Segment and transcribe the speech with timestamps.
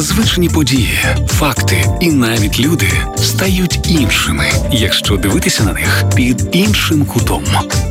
[0.00, 0.98] Звичні події,
[1.28, 7.44] факти і навіть люди стають іншими, якщо дивитися на них під іншим кутом.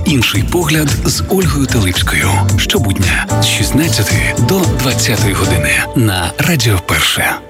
[0.05, 2.29] Інший погляд з Ольгою Телипською.
[2.57, 4.13] Щобудня з 16
[4.47, 7.48] до 20 години на Радіо Перше.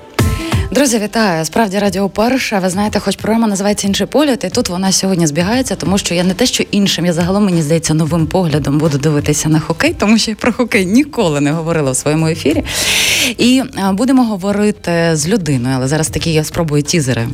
[0.71, 1.45] Друзі, вітаю!
[1.45, 2.59] Справді радіо перша.
[2.59, 6.23] Ви знаєте, хоч програма називається інший погляд, і тут вона сьогодні збігається, тому що я
[6.23, 10.18] не те, що іншим, я загалом мені здається новим поглядом буду дивитися на хокей, тому
[10.18, 12.63] що я про хокей ніколи не говорила в своєму ефірі.
[13.37, 13.63] І
[13.93, 17.27] будемо говорити з людиною, але зараз такі я спробую тізери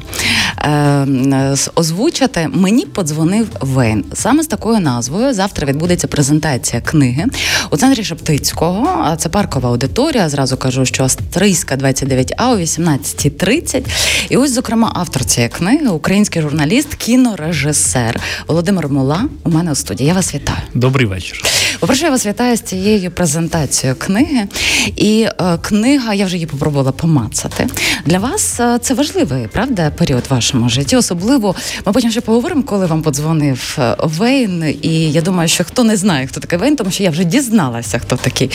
[0.66, 2.50] е, озвучити.
[2.54, 5.34] Мені подзвонив Вейн саме з такою назвою.
[5.34, 7.26] Завтра відбудеться презентація книги
[7.70, 9.16] у центрі Шептицького.
[9.18, 10.30] Це паркова аудиторія.
[10.30, 13.86] Зразу кажу, що Австрійська 29 а о 18 230.
[14.30, 19.24] І ось, зокрема, автор цієї книги, український журналіст, кінорежисер Володимир Мула.
[19.44, 20.08] У мене у студії.
[20.08, 20.60] Я вас вітаю.
[20.74, 21.44] Добрий вечір.
[21.80, 24.48] По-перше, я вас вітаю з цією презентацією книги.
[24.96, 27.68] І е, книга, я вже її попробувала помацати.
[28.06, 30.96] Для вас е, це важливий, правда, період в вашому житті.
[30.96, 34.76] Особливо ми потім ще поговоримо, коли вам подзвонив е, Вейн.
[34.82, 38.00] І я думаю, що хто не знає, хто такий Вейн, тому що я вже дізналася,
[38.00, 38.52] хто такий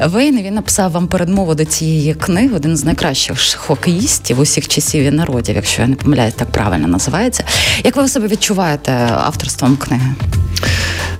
[0.00, 0.42] Вейн.
[0.42, 5.56] Він написав вам передмову до цієї книги, один з найкращих хокеїстів усіх часів і народів,
[5.56, 7.44] якщо я не помиляюсь, так правильно називається.
[7.84, 10.14] Як ви себе відчуваєте авторством книги?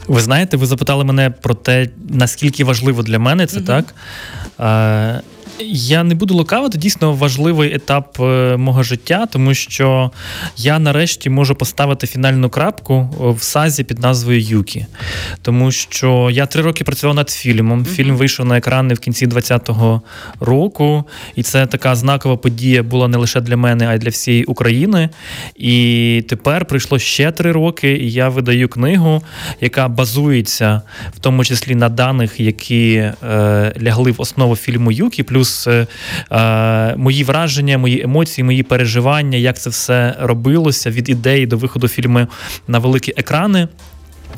[0.08, 3.66] Ви знаєте, ви запитали мене про те, наскільки важливо для мене це угу.
[3.66, 3.94] так.
[5.60, 10.10] Я не буду лукавити, дійсно важливий етап е, мого життя, тому що
[10.56, 14.86] я нарешті можу поставити фінальну крапку в сазі під назвою Юкі.
[15.42, 17.84] Тому що я три роки працював над фільмом.
[17.84, 20.02] Фільм вийшов на екрани в кінці 2020
[20.40, 24.44] року, і це така знакова подія була не лише для мене, а й для всієї
[24.44, 25.08] України.
[25.56, 29.22] І тепер пройшло ще три роки, і я видаю книгу,
[29.60, 30.82] яка базується
[31.16, 33.12] в тому числі на даних, які е,
[33.82, 35.22] лягли в основу фільму Юкі.
[35.22, 35.86] плюс плюс е,
[36.32, 41.88] е, мої враження, мої емоції, мої переживання, як це все робилося від ідеї до виходу
[41.88, 42.26] фільму
[42.68, 43.68] на великі екрани.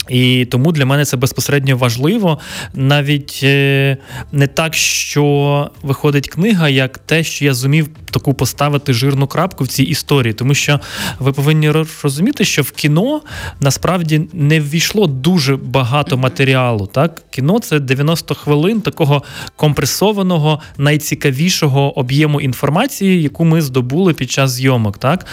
[0.09, 2.39] І тому для мене це безпосередньо важливо,
[2.75, 3.97] навіть е,
[4.33, 9.69] не так, що виходить книга, як те, що я зумів таку поставити жирну крапку в
[9.69, 10.33] цій історії.
[10.33, 10.81] Тому що
[11.19, 11.71] ви повинні
[12.03, 13.21] розуміти, що в кіно
[13.61, 16.87] насправді не ввійшло дуже багато матеріалу.
[16.87, 19.23] Так, кіно це 90 хвилин такого
[19.57, 24.99] компресованого, найцікавішого об'єму інформації, яку ми здобули під час зйомок.
[24.99, 25.27] Так?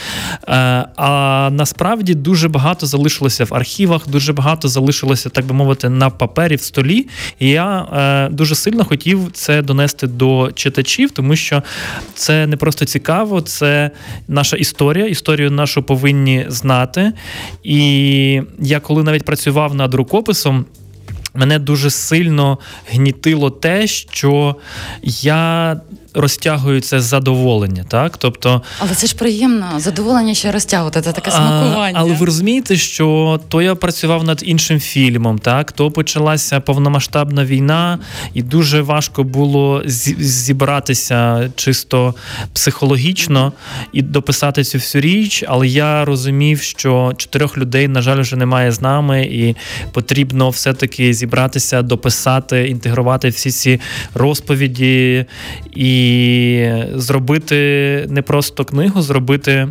[0.47, 5.89] Е, а насправді дуже багато залишилося в архівах, дуже багато багато залишилося, так би мовити,
[5.89, 7.07] на папері в столі.
[7.39, 11.63] І я е, дуже сильно хотів це донести до читачів, тому що
[12.15, 13.91] це не просто цікаво, це
[14.27, 15.05] наша історія.
[15.05, 17.13] Історію нашу повинні знати.
[17.63, 20.65] І я коли навіть працював над рукописом.
[21.37, 22.59] Мене дуже сильно
[22.91, 24.55] гнітило те, що
[25.03, 25.81] я
[26.15, 27.85] розтягую це задоволення.
[27.87, 28.17] так?
[28.17, 31.99] Тобто, Але це ж приємно, задоволення ще розтягувати, це таке смакування.
[31.99, 35.71] А, але ви розумієте, що то я працював над іншим фільмом, так?
[35.71, 37.99] то почалася повномасштабна війна,
[38.33, 39.83] і дуже важко було
[40.19, 42.15] зібратися чисто
[42.53, 43.53] психологічно
[43.93, 45.43] і дописати цю всю річ.
[45.47, 49.55] Але я розумів, що чотирьох людей, на жаль, вже немає з нами, і
[49.91, 53.79] потрібно все-таки зібратися, дописати, інтегрувати всі ці
[54.13, 55.25] розповіді.
[55.75, 56.04] і
[56.95, 57.55] зробити
[58.09, 59.67] не просто книгу, зробити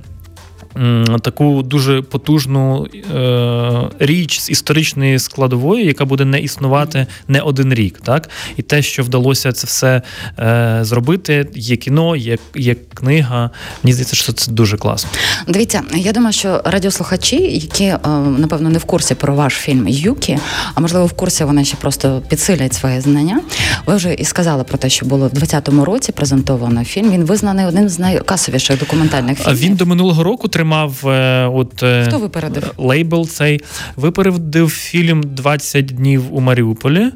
[1.23, 8.01] таку дуже потужну е, річ з історичної складової, яка буде не існувати не один рік.
[8.05, 8.31] Так?
[8.57, 10.03] І те, що вдалося це все
[10.39, 13.51] е, зробити, є кіно, є є книга.
[13.83, 15.11] Мені здається, що це дуже класно.
[15.49, 17.99] Дивіться, я думаю, що радіослухачі, які е,
[18.39, 20.39] напевно не в курсі про ваш фільм Юкі,
[20.75, 23.41] а можливо в курсі вони ще просто підсилять своє знання.
[23.87, 27.11] Ви вже і сказали про те, що було в 2020 році презентовано фільм.
[27.11, 29.59] Він визнаний одним з найкасовіших документальних фільмів.
[29.63, 32.73] А він до минулого року тримав е, от е, Хто випередив?
[32.79, 33.61] лейбл цей.
[33.97, 37.11] Випередив фільм «20 днів у Маріуполі.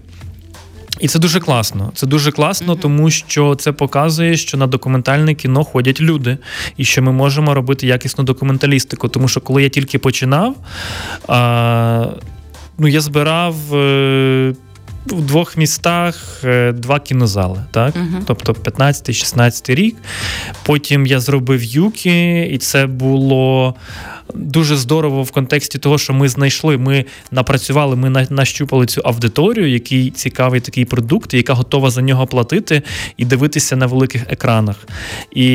[1.01, 1.93] І це дуже класно.
[1.95, 2.81] Це дуже класно, mm-hmm.
[2.81, 6.39] тому що це показує, що на документальне кіно ходять люди,
[6.77, 9.09] і що ми можемо робити якісну документалістику.
[9.09, 10.57] Тому що коли я тільки починав,
[11.29, 12.07] а,
[12.79, 13.55] ну я збирав.
[15.13, 17.97] В двох містах е, два кінозали, так?
[17.97, 18.23] Uh-huh.
[18.27, 19.97] Тобто 15-16 рік.
[20.63, 23.75] Потім я зробив Юкі, і це було
[24.35, 30.11] дуже здорово в контексті того, що ми знайшли, ми напрацювали, ми нащупали цю аудиторію, який
[30.11, 32.83] цікавий такий продукт, яка готова за нього платити
[33.17, 34.89] і дивитися на великих екранах.
[35.33, 35.47] І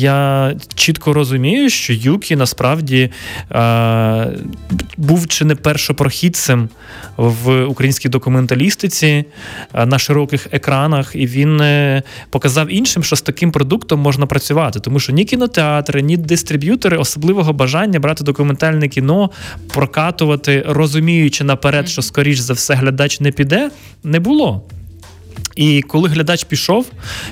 [0.00, 3.10] я чітко розумію, що Юкі насправді
[3.52, 4.26] е,
[4.96, 6.68] був чи не першопрохідцем
[7.16, 9.24] в українській документалістиці
[9.74, 14.80] е, на широких екранах, і він е, показав іншим, що з таким продуктом можна працювати,
[14.80, 19.30] тому що ні кінотеатри, ні дистриб'ютори особливого бажання брати документальне кіно,
[19.68, 23.70] прокатувати, розуміючи наперед, що скоріш за все глядач не піде,
[24.04, 24.62] не було.
[25.56, 26.86] І коли глядач пішов,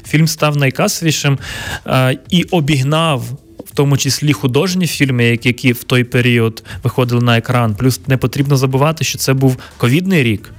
[0.07, 1.39] фільм став найкасовішим
[1.87, 3.25] е, і обігнав.
[3.59, 7.75] В тому числі художні фільми, які в той період виходили на екран.
[7.75, 10.51] Плюс не потрібно забувати, що це був ковідний рік,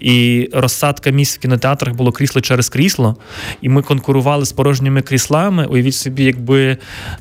[0.00, 3.16] і розсадка місць в кінотеатрах було крісло через крісло,
[3.62, 5.66] і ми конкурували з порожніми кріслами.
[5.66, 6.76] Уявіть собі, якби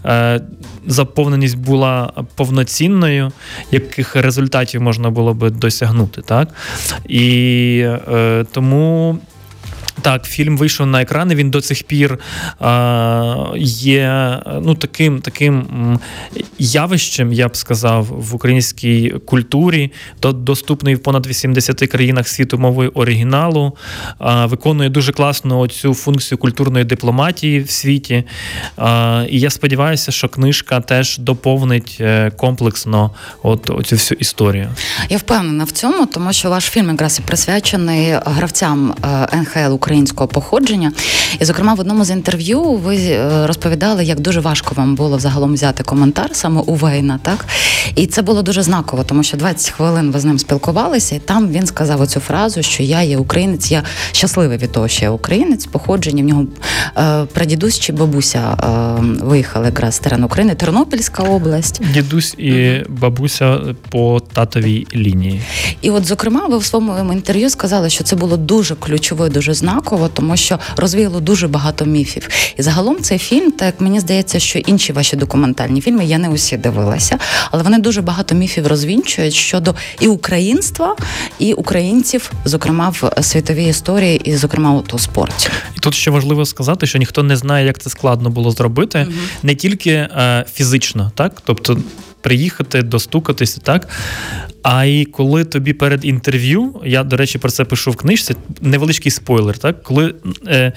[0.05, 0.41] е,
[0.87, 3.31] заповненість була повноцінною,
[3.71, 6.21] яких результатів можна було би досягнути.
[6.21, 6.49] Так?
[7.07, 9.19] І е, тому.
[10.01, 11.35] Так, фільм вийшов на екрани.
[11.35, 12.19] Він до цих пір
[13.57, 15.67] є ну, таким таким
[16.59, 19.91] явищем, я б сказав, в українській культурі,
[20.21, 23.77] доступний в понад 80 країнах світу мовою оригіналу,
[24.19, 28.23] виконує дуже класно цю функцію культурної дипломатії в світі.
[29.29, 33.11] І я сподіваюся, що книжка теж доповнить е, комплексно
[33.43, 34.69] от цю всю історію.
[35.09, 39.86] Я впевнена в цьому, тому що ваш фільм якраз і присвячений гравцям е, НХЛ України
[39.87, 40.91] українського походження.
[41.39, 45.53] І, зокрема, в одному з інтерв'ю ви е, розповідали, як дуже важко вам було взагалом
[45.53, 47.45] взяти коментар саме у Вейна, так?
[47.95, 51.47] І це було дуже знаково, тому що 20 хвилин ви з ним спілкувалися, і там
[51.49, 55.65] він сказав оцю фразу, що я є українець, я щасливий від того, що я українець,
[55.65, 56.45] походження в нього
[56.97, 61.81] е, прадідусь чи бабуся е, виїхали якраз з терену України, Тернопільська область.
[61.93, 63.59] Дідусь і бабуся
[63.89, 65.41] по татовій лінії.
[65.81, 69.76] І от, зокрема, ви в своєму інтерв'ю сказали, що це було дуже ключове, дуже знаково,
[70.13, 72.29] тому що розвіяло дуже багато міфів.
[72.57, 76.57] І загалом цей фільм, так мені здається, що інші ваші документальні фільми я не усі
[76.57, 77.17] дивилася,
[77.51, 80.95] але вони дуже багато міфів розвінчують щодо і українства,
[81.39, 85.49] і українців, зокрема в світовій історії, і зокрема от у спорті.
[85.75, 89.17] І тут ще важливо сказати, що ніхто не знає, як це складно було зробити, угу.
[89.43, 91.77] не тільки е, фізично, так тобто.
[92.27, 93.87] Приїхати, достукатися, так.
[94.63, 99.11] А і коли тобі перед інтерв'ю, я, до речі, про це пишу в книжці, невеличкий
[99.11, 99.83] спойлер, так?
[99.83, 100.15] Коли
[100.47, 100.71] е,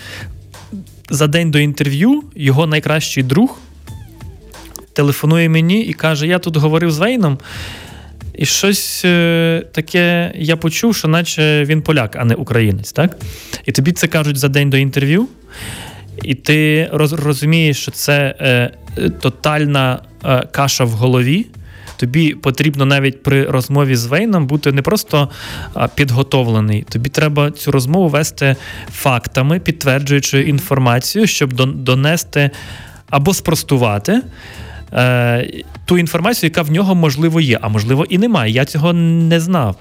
[1.10, 3.58] за день до інтерв'ю його найкращий друг
[4.92, 7.38] телефонує мені і каже: Я тут говорив з Вейном,
[8.34, 12.92] і щось е, таке я почув, що наче він поляк, а не українець.
[12.92, 13.16] так?
[13.66, 15.28] І тобі це кажуть за день до інтерв'ю,
[16.22, 18.70] і ти роз, розумієш, що це е,
[19.20, 21.46] тотальна е, каша в голові.
[21.96, 25.28] Тобі потрібно навіть при розмові з Вейном бути не просто
[25.94, 26.82] підготовлений.
[26.88, 28.56] Тобі треба цю розмову вести
[28.92, 31.52] фактами, підтверджуючи інформацію, щоб
[31.82, 32.50] донести
[33.10, 34.22] або спростувати
[34.92, 38.52] е, ту інформацію, яка в нього можливо є, а можливо і немає.
[38.52, 39.76] Я цього не знав.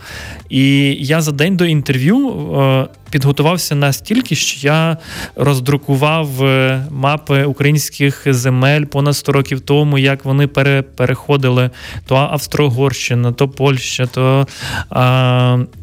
[0.50, 4.98] І я за день до інтерв'ю е, підготувався настільки, що я
[5.36, 11.70] роздрукував е, мапи українських земель понад 100 років тому, як вони пере, переходили
[12.06, 14.48] то Австро-Угорщина, то Польща, то.
[14.96, 15.80] Е,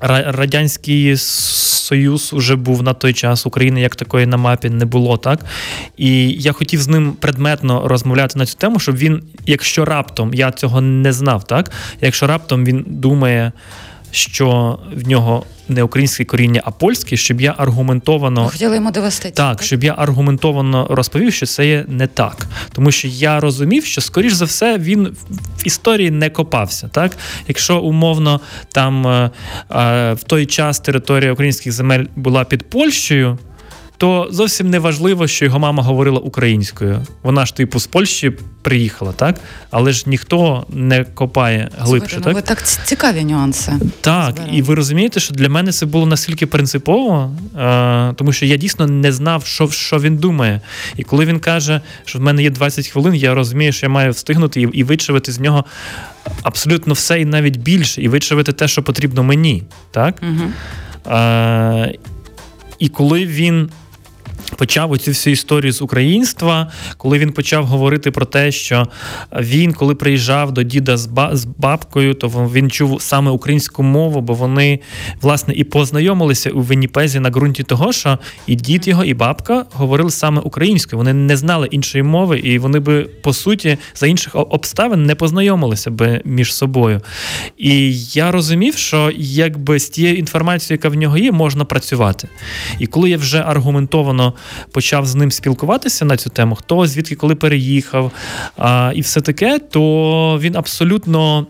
[0.00, 5.44] Радянський Союз уже був на той час, України як такої на мапі не було, так?
[5.96, 10.52] І я хотів з ним предметно розмовляти на цю тему, щоб він, якщо раптом я
[10.52, 11.70] цього не знав, так?
[12.00, 13.52] Якщо раптом він думає
[14.14, 19.62] що в нього не українське коріння, а польське, щоб я аргументовано хотіли йому довести так,
[19.62, 24.32] щоб я аргументовано розповів, що це є не так, тому що я розумів, що скоріш
[24.32, 25.16] за все він
[25.58, 26.88] в історії не копався.
[26.88, 27.16] Так,
[27.48, 28.40] якщо умовно
[28.72, 29.30] там е,
[29.70, 33.38] е, в той час територія українських земель була під Польщею
[34.04, 37.06] то зовсім не важливо, що його мама говорила українською.
[37.22, 38.32] Вона ж, типу, з Польщі
[38.62, 39.40] приїхала, так?
[39.70, 42.08] Але ж ніхто не копає глибше.
[42.08, 42.34] Слухайте, так?
[42.34, 43.72] Ви так цікаві нюанси.
[44.00, 44.56] Так, збирали.
[44.56, 48.86] і ви розумієте, що для мене це було настільки принципово, а, тому що я дійсно
[48.86, 50.60] не знав, що що він думає.
[50.96, 54.10] І коли він каже, що в мене є 20 хвилин, я розумію, що я маю
[54.10, 55.64] встигнути і, і вичавити з нього.
[56.42, 59.62] Абсолютно все і навіть більше, і вичавити те, що потрібно мені.
[59.90, 60.22] так?
[60.22, 60.50] Угу.
[61.04, 61.86] А,
[62.78, 63.70] І коли він
[64.56, 68.88] почав оцю всю історію з українства, коли він почав говорити про те, що
[69.40, 74.34] він, коли приїжджав до діда з з бабкою, то він чув саме українську мову, бо
[74.34, 74.80] вони
[75.20, 80.10] власне і познайомилися у Вінніпезі на ґрунті того, що і дід його, і бабка говорили
[80.10, 80.98] саме українською.
[80.98, 85.90] Вони не знали іншої мови, і вони би по суті за інших обставин не познайомилися
[85.90, 87.00] би між собою.
[87.58, 92.28] І я розумів, що якби з тією інформацією, яка в нього є, можна працювати.
[92.78, 94.33] І коли я вже аргументовано
[94.72, 98.12] почав з ним спілкуватися на цю тему, хто звідки коли переїхав
[98.56, 101.46] а, і все таке, то він абсолютно.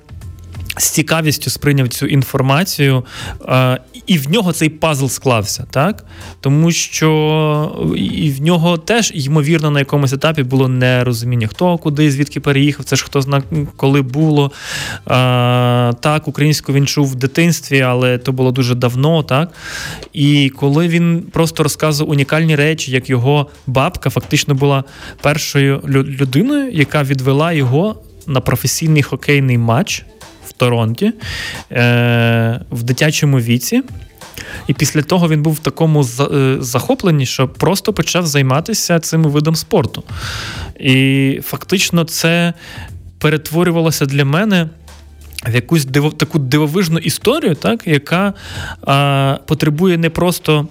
[0.77, 3.05] З цікавістю сприйняв цю інформацію,
[3.47, 6.05] а, і в нього цей пазл склався, так?
[6.41, 12.41] Тому що і в нього теж, ймовірно, на якомусь етапі було нерозуміння, хто куди, звідки
[12.41, 13.43] переїхав, це ж хто зна
[13.77, 14.53] коли було.
[15.07, 19.53] А, Так, українську він чув в дитинстві, але то було дуже давно, так?
[20.13, 24.85] І коли він просто розказував унікальні речі, як його бабка фактично була
[25.23, 30.05] першою людиною, яка відвела його на професійний хокейний матч.
[30.57, 31.13] Торонті
[31.73, 33.83] е, в дитячому віці.
[34.67, 39.57] І після того він був в такому е, захопленні, що просто почав займатися цим видом
[39.57, 40.03] спорту.
[40.81, 42.53] І фактично це
[43.19, 44.69] перетворювалося для мене.
[45.49, 48.35] В якусь диво, таку дивовижну історію, так, яка
[48.87, 50.69] а, потребує не просто,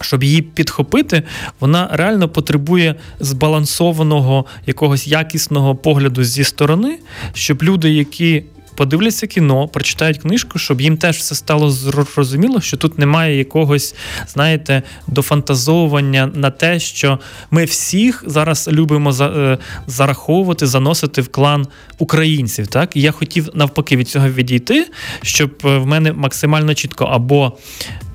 [0.00, 1.22] щоб її підхопити,
[1.60, 6.98] вона реально потребує збалансованого, якогось якісного погляду зі сторони,
[7.34, 8.44] щоб люди, які
[8.80, 13.94] подивляться кіно, прочитають книжку, щоб їм теж все стало зрозуміло, що тут немає якогось,
[14.28, 17.18] знаєте, дофантазовування на те, що
[17.50, 21.66] ми всіх зараз любимо за, е, зараховувати, заносити в клан
[21.98, 22.66] українців.
[22.66, 24.86] Так, і я хотів навпаки від цього відійти,
[25.22, 27.52] щоб е, в мене максимально чітко або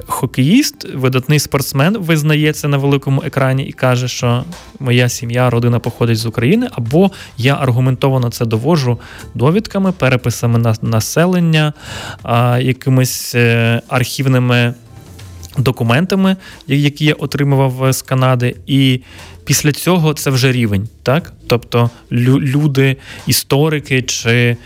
[0.08, 4.44] хокеїст, видатний спортсмен визнає це на великому екрані і каже, що
[4.80, 9.00] моя сім'я, родина походить з України, або я аргументовано це довожу
[9.34, 11.74] довідками, переписами на населення,
[12.60, 14.74] якимись е, архівними.
[15.58, 19.02] Документами, які я отримував з Канади, і
[19.46, 21.34] після цього це вже рівень, так?
[21.48, 22.98] Тобто лю- люди,
[23.28, 24.58] історики чи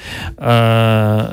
[0.41, 1.25] е,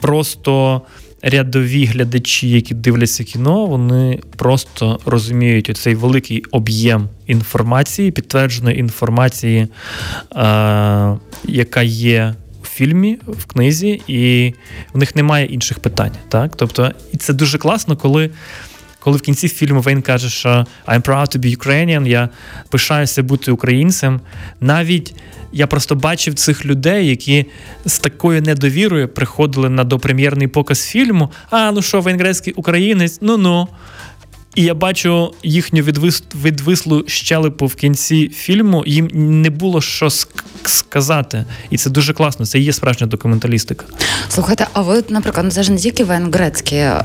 [0.00, 0.82] просто
[1.22, 9.68] рядові глядачі, які дивляться кіно, вони просто розуміють оцей великий об'єм інформації, підтвердженої інформації, е,
[11.44, 14.54] яка є у фільмі, в книзі, і
[14.92, 16.12] в них немає інших питань.
[16.28, 16.56] Так?
[16.56, 18.30] Тобто, і це дуже класно, коли.
[19.04, 22.28] Коли в кінці фільму Вейн каже, що I'm proud to be Ukrainian, я
[22.68, 24.20] пишаюся бути українцем,
[24.60, 25.14] навіть
[25.52, 27.46] я просто бачив цих людей, які
[27.84, 31.30] з такою недовірою приходили на допрем'єрний показ фільму.
[31.50, 33.18] А ну що, венгерський українець?
[33.20, 33.68] Ну ну.
[34.54, 36.22] І я бачу їхню відвис...
[36.34, 38.84] відвислу щелепу в кінці фільму.
[38.86, 39.08] Їм
[39.42, 40.08] не було що
[40.64, 42.46] сказати, і це дуже класно.
[42.46, 43.84] Це є справжня документалістика.
[44.28, 47.02] Слухайте, а ви, наприклад, це ж не тільки Вен Грецький е,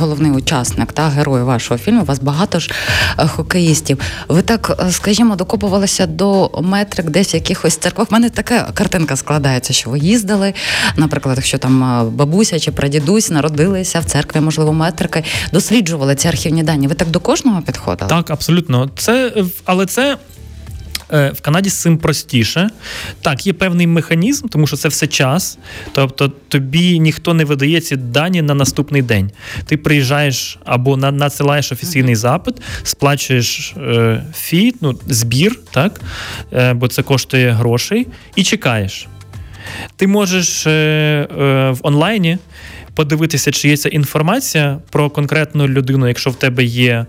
[0.00, 2.02] головний учасник та герой вашого фільму.
[2.02, 2.70] У вас багато ж
[3.18, 3.98] е, хокеїстів.
[4.28, 8.08] Ви так, е, скажімо, докопувалися до метрик десь якихось церквах.
[8.10, 10.54] У мене така картинка складається, що ви їздили,
[10.96, 16.62] наприклад, якщо там е, бабуся чи прадідусь народилися в церкві, можливо, метрики, досліджували ці архівні
[16.62, 16.88] дані питання.
[16.88, 18.10] Ви так до кожного підходили?
[18.10, 18.90] Так, абсолютно.
[18.96, 19.32] Це
[19.64, 20.16] але це.
[21.12, 22.68] Е, в Канаді з цим простіше.
[23.22, 25.58] Так, є певний механізм, тому що це все час.
[25.92, 29.30] Тобто тобі ніхто не видає ці дані на наступний день.
[29.66, 32.18] Ти приїжджаєш або надсилаєш офіційний mm-hmm.
[32.18, 36.00] запит, сплачуєш е, фі, ну, збір, так,
[36.52, 38.06] е, бо це коштує грошей,
[38.36, 39.06] і чекаєш.
[39.96, 42.38] Ти можеш е, е, в онлайні
[42.96, 47.06] подивитися, чи є ця інформація про конкретну людину, якщо в тебе є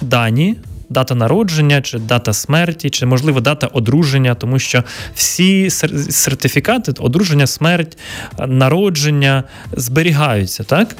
[0.00, 0.56] дані.
[0.88, 5.70] Дата народження, чи дата смерті, чи, можливо, дата одруження, тому що всі
[6.10, 7.98] сертифікати, одруження, смерть,
[8.46, 10.96] народження зберігаються, так?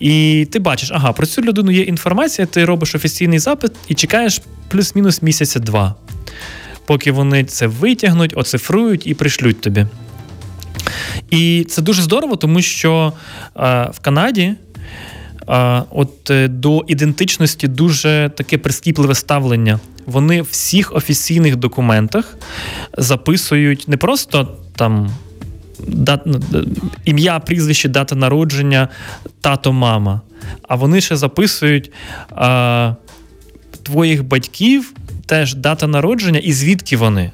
[0.00, 4.40] І ти бачиш, ага, про цю людину є інформація, ти робиш офіційний запит і чекаєш
[4.68, 5.94] плюс-мінус місяця два,
[6.86, 9.86] поки вони це витягнуть, оцифрують і пришлють тобі.
[11.30, 13.12] І це дуже здорово, тому що
[13.56, 14.54] е, в Канаді.
[15.48, 19.80] Е, от е, до ідентичності дуже таке прискіпливе ставлення.
[20.06, 22.36] Вони в всіх офіційних документах
[22.98, 25.10] записують не просто там
[25.86, 26.20] дат,
[27.04, 28.88] ім'я, прізвище, дата народження,
[29.40, 30.20] тато, мама,
[30.68, 31.90] а вони ще записують
[32.30, 32.94] а,
[33.82, 34.92] твоїх батьків
[35.26, 37.32] теж дата народження і звідки вони.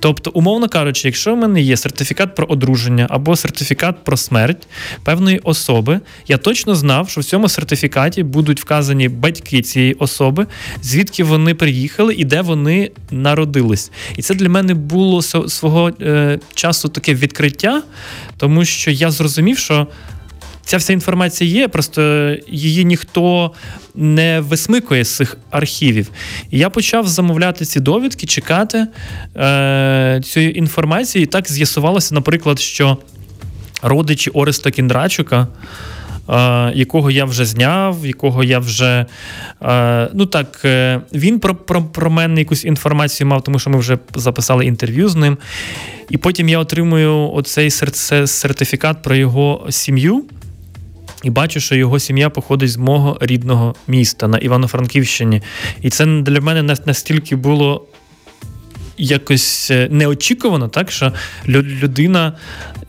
[0.00, 4.66] Тобто, умовно кажучи, якщо в мене є сертифікат про одруження або сертифікат про смерть
[5.04, 10.46] певної особи, я точно знав, що в цьому сертифікаті будуть вказані батьки цієї особи,
[10.82, 13.90] звідки вони приїхали і де вони народились.
[14.16, 17.82] І це для мене було свого е, часу таке відкриття,
[18.36, 19.86] тому що я зрозумів, що.
[20.64, 23.52] Ця вся інформація є, просто її ніхто
[23.94, 26.10] не висмикує з цих архівів.
[26.50, 28.86] І я почав замовляти ці довідки, чекати
[29.36, 31.24] е, цієї інформації.
[31.24, 32.98] І так з'ясувалося, наприклад, що
[33.82, 35.48] родичі Ореста Кіндрачука.
[36.28, 39.06] Uh, якого я вже зняв, якого я вже.
[39.60, 43.78] Uh, ну так, uh, він про, про про, мене якусь інформацію мав, тому що ми
[43.78, 45.38] вже записали інтерв'ю з ним.
[46.10, 47.70] І потім я отримую оцей
[48.26, 50.24] сертифікат про його сім'ю.
[51.22, 55.42] І бачу, що його сім'я походить з мого рідного міста на Івано-Франківщині.
[55.82, 57.86] І це для мене настільки було.
[59.02, 61.12] Якось е, неочікувано, так що
[61.48, 62.32] людина,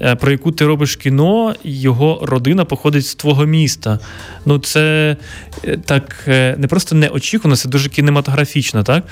[0.01, 3.99] е, про яку ти робиш кіно, його родина походить з твого міста.
[4.45, 5.17] Ну, це
[5.63, 6.23] е, так
[6.57, 9.03] не просто неочікувано, це дуже кінематографічно, так?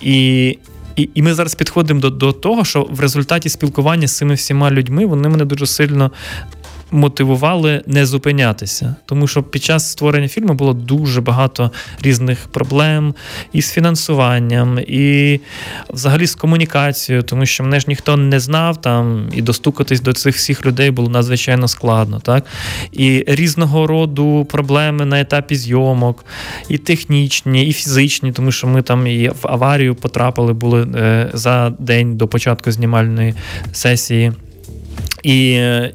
[0.00, 0.58] І
[0.96, 4.70] і і ми зараз підходимо до до того, що в результаті спілкування з цими всіма
[4.70, 6.10] людьми вони мене дуже сильно
[6.90, 11.70] мотивували не зупинятися, тому що під час створення фільму було дуже багато
[12.02, 13.14] різних проблем
[13.52, 15.40] і з фінансуванням, і
[15.90, 20.36] взагалі з комунікацією, тому що мене ж ніхто не знав там, і достукатись до цих
[20.36, 22.20] всіх людей було надзвичайно складно.
[22.20, 22.44] Так?
[22.92, 26.24] І різного роду проблеми на етапі зйомок,
[26.68, 31.70] і технічні, і фізичні, тому що ми там і в аварію потрапили були е, за
[31.78, 33.34] день до початку знімальної
[33.72, 34.32] сесії.
[35.26, 35.50] І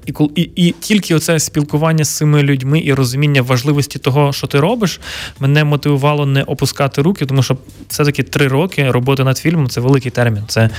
[0.06, 4.60] і, і, і тільки оце спілкування з цими людьми і розуміння важливості того, що ти
[4.60, 5.00] робиш,
[5.40, 7.58] мене мотивувало не опускати руки, тому що
[7.90, 10.44] все-таки три роки роботи над фільмом це великий термін.
[10.48, 10.70] Це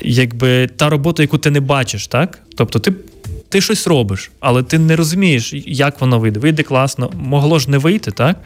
[0.00, 2.38] якби та робота, яку ти не бачиш, так?
[2.56, 2.92] Тобто ти.
[3.48, 6.40] Ти щось робиш, але ти не розумієш, як воно вийде.
[6.40, 8.36] Вийде класно, могло ж не вийти, так?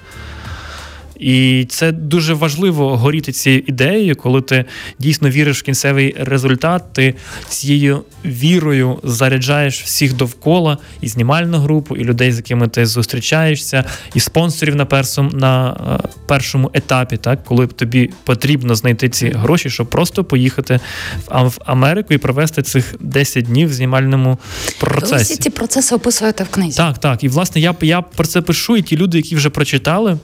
[1.20, 4.64] І це дуже важливо горіти цією ідеєю, коли ти
[4.98, 6.92] дійсно віриш в кінцевий результат.
[6.92, 7.14] Ти
[7.48, 13.84] цією вірою заряджаєш всіх довкола, і знімальну групу, і людей, з якими ти зустрічаєшся,
[14.14, 19.70] і спонсорів на персом на е, першому етапі, так коли тобі потрібно знайти ці гроші,
[19.70, 20.80] щоб просто поїхати
[21.28, 24.38] в Америку і провести цих 10 днів в знімальному
[24.80, 25.14] процесі.
[25.14, 26.76] Ви всі ці процеси описуєте в книзі.
[26.76, 27.24] Так, так.
[27.24, 30.18] І власне я я про це пишу, і ті люди, які вже прочитали.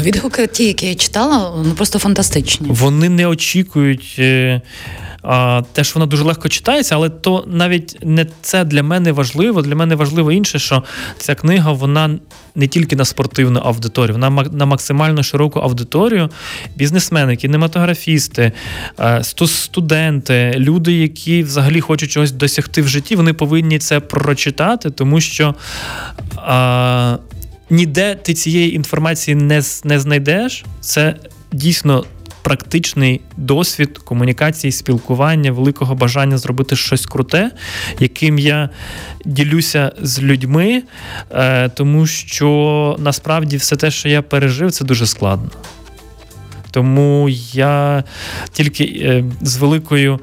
[0.00, 2.68] Відгуки, ті, які я читала, ну просто фантастичні.
[2.70, 4.16] Вони не очікують.
[4.18, 4.60] Е,
[5.22, 9.62] а, Теж вона дуже легко читається, але то навіть не це для мене важливо.
[9.62, 10.82] Для мене важливо інше, що
[11.18, 12.18] ця книга вона
[12.54, 16.30] не тільки на спортивну аудиторію, вона на максимально широку аудиторію.
[16.76, 18.52] Бізнесмени, кінематографісти,
[19.00, 25.20] е, студенти, люди, які взагалі хочуть чогось досягти в житті, вони повинні це прочитати, тому
[25.20, 25.54] що.
[26.36, 27.16] А,
[27.70, 30.64] ніде ти цієї інформації не не знайдеш.
[30.80, 31.14] Це
[31.52, 32.04] дійсно
[32.46, 37.50] практичний досвід комунікації, спілкування, великого бажання зробити щось круте,
[37.98, 38.70] яким я
[39.24, 40.82] ділюся з людьми,
[41.30, 45.50] е, тому що насправді все те, що я пережив, це дуже складно.
[46.70, 48.04] Тому я
[48.52, 50.20] тільки е, з великою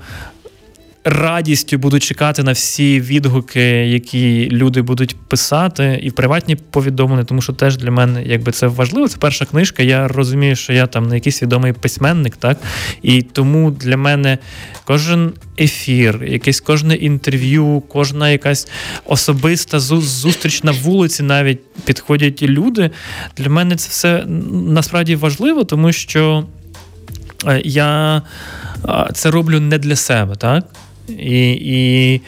[1.04, 7.54] радістю буду чекати на всі відгуки, які люди будуть писати, і приватні повідомлення, тому що
[7.54, 9.08] теж для мене якби це важливо.
[9.08, 9.84] Це перша книжка.
[9.84, 12.58] Я розумію, що я там не якийсь відомий письменник, так
[13.02, 14.38] і тому для мене
[14.86, 18.68] кожен ефір, якесь кожне інтерв'ю, кожна якась
[19.06, 22.92] особиста зустріч на вулиці, навіть підходять люди.
[23.38, 26.46] Для мене це все насправді важливо, тому що.
[27.48, 28.22] Е, я
[29.13, 30.66] це роблю не для себе, так?
[31.08, 32.22] І і,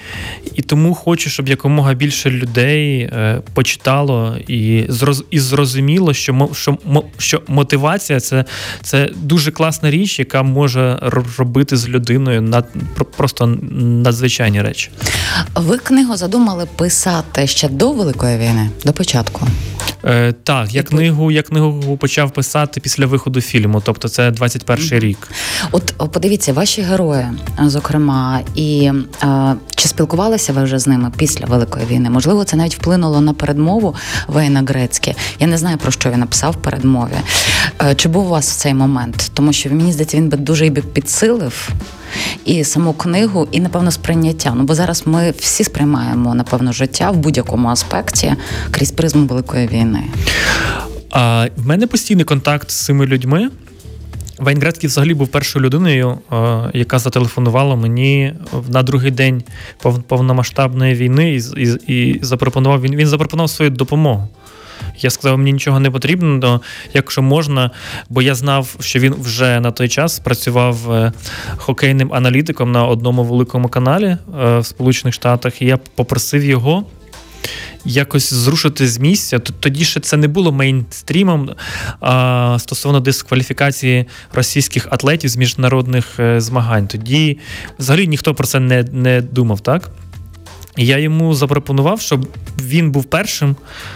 [0.56, 6.78] і тому хочу, щоб якомога більше людей е, почитало і зроз, і зрозуміло, що що,
[7.18, 8.46] що мотивація це
[8.82, 11.00] це дуже класна річ, яка може
[11.38, 12.66] робити з людиною над
[13.18, 14.90] просто надзвичайні речі.
[15.56, 19.48] Ви книгу задумали писати ще до Великої війни, до початку.
[20.06, 25.28] Е, Так, я книгу я книгу почав писати після виходу фільму, тобто це 21-й рік.
[25.72, 27.26] От подивіться, ваші герої,
[27.66, 28.65] зокрема, і
[29.24, 32.10] е, чи спілкувалися ви вже з ними після Великої війни?
[32.10, 33.96] Можливо, це навіть вплинуло на передмову
[34.28, 35.16] Вейна Грецьке.
[35.40, 37.18] Я не знаю, про що він написав в передмові.
[37.82, 39.32] Е, чи був у вас в цей момент?
[39.34, 41.70] Тому що мені здається, він би дуже би підсилив.
[42.46, 44.54] І саму книгу, і напевно сприйняття.
[44.56, 48.36] Ну бо зараз ми всі сприймаємо напевно життя в будь-якому аспекті
[48.72, 50.04] крізь призму великої війни.
[51.12, 53.50] А в мене постійний контакт з цими людьми.
[54.40, 56.36] Вейн Грецький взагалі був першою людиною, е,
[56.74, 58.34] яка зателефонувала мені
[58.68, 59.44] на другий день
[60.08, 64.28] повномасштабної війни і і, і запропонував він він запропонував свою допомогу.
[65.00, 66.62] Я сказав, мені нічого не потрібно,
[66.94, 67.72] якщо можна,
[68.10, 71.12] бо я знав, що він вже на той час працював е,
[71.58, 76.86] хокейним аналітиком на одному великому каналі е, в Сполучених Штатах, і я попросив його
[77.86, 79.40] якось зрушити з місця.
[79.40, 81.50] Тоді ще це не було мейнстрімом
[82.00, 86.88] а, стосовно дискваліфікації російських атлетів з міжнародних е, змагань.
[86.88, 87.40] Тоді
[87.80, 89.90] взагалі ніхто про це не, не думав, так?
[90.78, 92.28] Я йому запропонував, щоб
[92.62, 93.56] він був першим,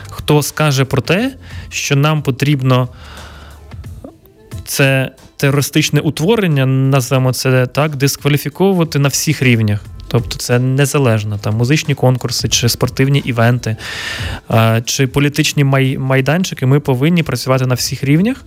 [0.10, 1.36] хто скаже про те,
[1.70, 2.90] що нам потрібно
[4.66, 9.86] це терористичне утворення, назвемо це так, дискваліфіковувати на всіх рівнях.
[10.12, 13.76] Тобто це незалежно там музичні конкурси, чи спортивні івенти,
[14.86, 15.64] чи політичні
[15.98, 16.66] майданчики.
[16.66, 18.46] Ми повинні працювати на всіх рівнях.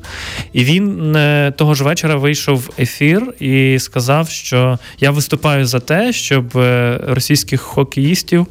[0.52, 5.80] І він е, того ж вечора вийшов в ефір і сказав, що я виступаю за
[5.80, 8.46] те, щоб е, російських хокеїстів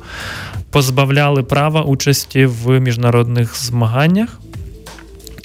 [0.69, 4.39] позбавляли права участі в міжнародних змаганнях.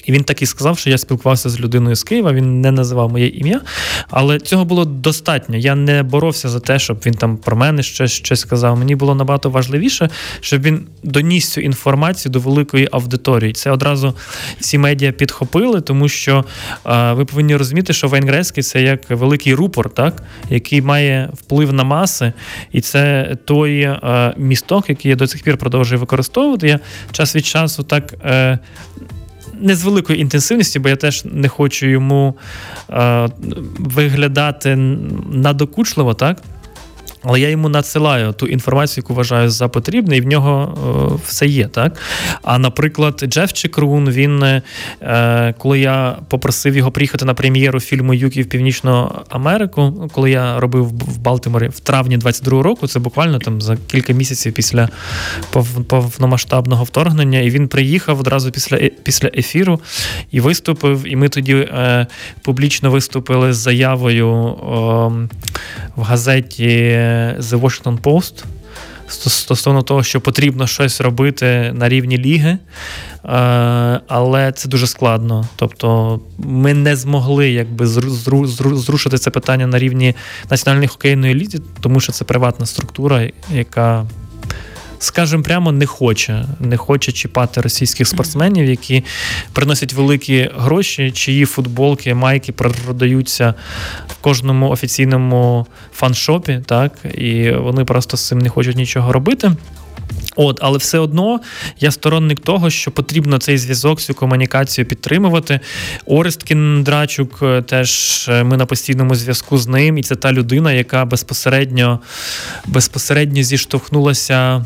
[0.07, 3.11] І він так і сказав, що я спілкувався з людиною з Києва, він не називав
[3.11, 3.61] моє ім'я,
[4.09, 5.57] але цього було достатньо.
[5.57, 8.79] Я не боровся за те, щоб він там про мене щось щось сказав.
[8.79, 13.53] Мені було набагато важливіше, щоб він доніс цю інформацію до великої аудиторії.
[13.53, 14.13] Це одразу
[14.59, 16.45] всі медіа підхопили, тому що
[16.83, 21.83] а, ви повинні розуміти, що Вейнгрецький це як великий рупор, так який має вплив на
[21.83, 22.33] маси,
[22.71, 26.67] і це той а, місток, який я до цих пір продовжую використовувати.
[26.67, 26.79] Я
[27.11, 28.13] час від часу так.
[28.25, 28.59] Е,
[29.59, 32.37] не з великої інтенсивності, бо я теж не хочу йому
[32.89, 33.29] е,
[33.79, 34.75] виглядати
[35.31, 36.41] надокучливо, так?
[37.23, 40.77] Але я йому надсилаю ту інформацію, яку вважаю за потрібне, і в нього
[41.13, 41.67] е, все є.
[41.67, 41.97] так?
[42.43, 44.43] А наприклад, Джеф Чекрун, він,
[45.01, 50.59] е, коли я попросив його приїхати на прем'єру фільму Юкі в Північну Америку, коли я
[50.59, 54.89] робив в Балтиморі в травні 22-го року, це буквально там за кілька місяців після
[55.87, 59.81] повномасштабного вторгнення, і він приїхав одразу після е, після ефіру
[60.31, 61.03] і виступив.
[61.07, 62.07] І ми тоді е,
[62.41, 65.27] публічно виступили з заявою е,
[65.95, 67.06] в газеті.
[67.39, 68.43] The Washington Post
[69.07, 72.59] стосовно того, що потрібно щось робити на рівні ліги, е,
[74.07, 75.47] але це дуже складно.
[75.55, 80.15] Тобто ми не змогли якби зрушити це питання на рівні
[80.51, 84.05] національної хокейної ліги, тому що це приватна структура, яка
[84.99, 89.03] скажімо прямо, не хоче, не хоче чіпати російських спортсменів, які
[89.53, 93.53] приносять великі гроші, чиї футболки, майки продаються
[94.07, 99.51] в кожному офіційному фаншопі, так і вони просто з цим не хочуть нічого робити.
[100.35, 101.39] От, але все одно
[101.79, 105.59] я сторонник того, що потрібно цей зв'язок, цю комунікацію підтримувати.
[106.05, 110.73] Орест Кіндрачук е, теж е, ми на постійному зв'язку з ним, і це та людина,
[110.73, 111.99] яка безпосередньо
[112.65, 114.65] безпосередньо зіштовхнулася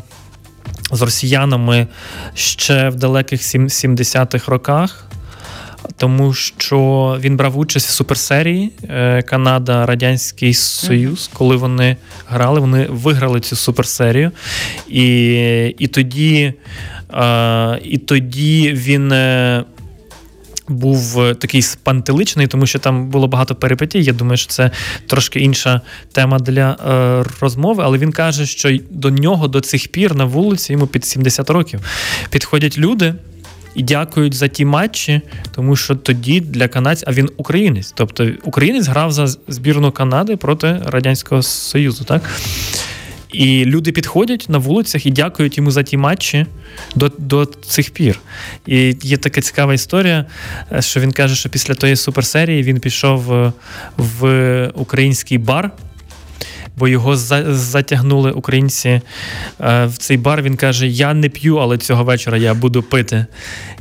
[0.92, 1.86] з росіянами
[2.34, 5.06] ще в далеких 70-х роках.
[5.96, 11.96] Тому що він брав участь в суперсерії е, Канада, Радянський Союз, коли вони
[12.28, 14.30] грали, вони виграли цю суперсерію.
[14.88, 16.54] І і, тоді
[17.82, 19.64] і тоді він е,
[20.72, 24.02] був е, такий спантеличний, тому що там було багато перипетій.
[24.02, 24.70] Я думаю, що це
[25.06, 25.80] трошки інша
[26.12, 27.82] тема для е, розмови.
[27.86, 31.80] Але він каже, що до нього до цих пір на вулиці йому під 70 років
[32.30, 33.14] підходять люди.
[33.74, 35.20] І дякують за ті матчі,
[35.54, 37.92] тому що тоді для канадців, а він українець.
[37.96, 42.04] Тобто українець грав за збірну Канади проти Радянського Союзу.
[42.04, 42.22] так?
[43.32, 46.46] І люди підходять на вулицях і дякують йому за ті матчі
[46.94, 48.20] до до цих пір.
[48.66, 50.26] І є така цікава історія,
[50.72, 53.52] е, що він каже, що після тої суперсерії він пішов е,
[53.96, 55.70] в український бар.
[56.76, 59.02] Бо його затягнули українці е,
[59.86, 60.42] в цей бар.
[60.42, 63.26] Він каже: Я не п'ю, але цього вечора я буду пити.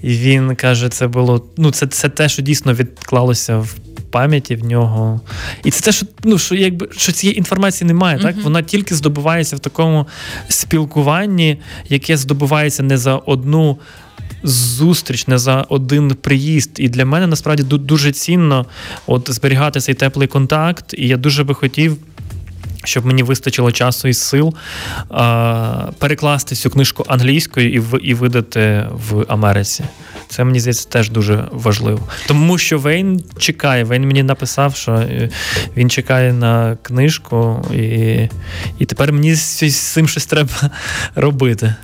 [0.02, 3.76] І він каже, це було ну, це це те, що дійсно відклалося в
[4.12, 5.22] пам'яті в нього.
[5.64, 8.36] І це те, що ну, що якби що цієї інформації немає, так?
[8.36, 8.44] Uh-huh.
[8.44, 10.08] Вона тільки здобувається в такому
[10.48, 11.58] спілкуванні,
[11.90, 13.78] яке здобувається не за одну.
[14.44, 18.66] Зустріч не за один приїзд, і для мене насправді дуже цінно
[19.08, 20.94] от зберігати цей теплий контакт.
[20.98, 21.98] І я дуже би хотів,
[22.84, 24.54] щоб мені вистачило часу і сил
[25.10, 29.84] а, перекласти цю книжку англійською і в, і видати в Америці.
[30.32, 32.00] Це мені здається теж дуже важливо.
[32.28, 33.84] Тому що Вейн чекає.
[33.84, 35.30] Вейн мені написав, що е,
[35.78, 38.30] він чекає на книжку, і
[38.80, 40.54] і тепер мені з цим щось треба
[41.16, 41.76] робити.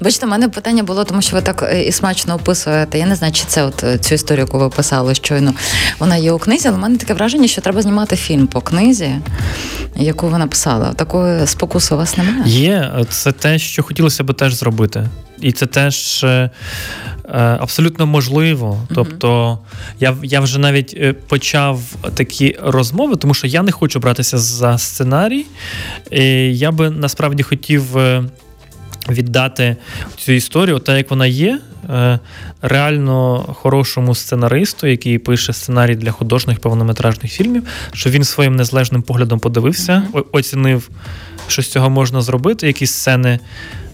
[0.00, 2.98] Бачите, в мене питання було, тому що ви так е, і смачно описуєте.
[2.98, 5.54] Я не знаю, чи це от е, цю історію, яку ви писали щойно.
[5.98, 9.10] Вона є у книзі, але в мене таке враження, що треба знімати фільм по книзі,
[9.96, 10.94] яку ви написали.
[10.96, 12.42] Такої спокуси у вас немає?
[12.46, 12.92] Є.
[13.10, 15.08] Це те, що хотілося б теж зробити.
[15.40, 16.50] І це теж е,
[17.34, 18.80] абсолютно можливо.
[18.94, 19.58] Тобто
[20.00, 21.80] я я вже навіть почав
[22.14, 25.46] такі розмови, тому що я не хочу братися за сценарій.
[26.10, 26.22] І
[26.58, 27.96] Я би насправді хотів
[29.08, 29.76] віддати
[30.16, 32.18] цю історію, так як вона є, е,
[32.62, 39.40] реально хорошому сценаристу, який пише сценарій для художніх повнометражних фільмів, що він своїм незалежним поглядом
[39.40, 40.90] подивився, оцінив,
[41.48, 43.38] що з цього можна зробити, якісь сцени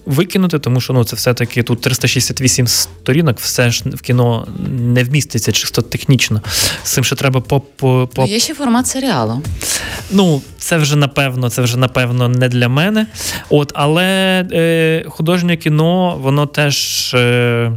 [0.07, 5.53] викинути, тому що ну це все-таки тут 368 сторінок, все ж в кіно не вміститься
[5.53, 6.41] чисто технічно.
[6.83, 8.25] З цим ще треба по, по, по...
[8.25, 9.43] Є ще формат серіалу.
[10.11, 13.07] Ну, це вже напевно, це вже напевно не для мене.
[13.49, 14.05] От, але
[14.53, 17.11] е, художнє кіно, воно теж.
[17.15, 17.73] Е,